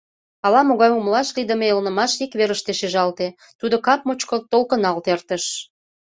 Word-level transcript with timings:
Ала-могай 0.45 0.91
умылаш 0.97 1.29
лийдыме 1.35 1.65
элнымаш 1.73 2.11
ик 2.25 2.31
верыште 2.39 2.71
шижалте, 2.79 3.27
тудо 3.59 3.75
кап 3.85 4.01
мучко 4.07 4.35
толкыналт 4.51 5.05
эртыш. 5.13 5.43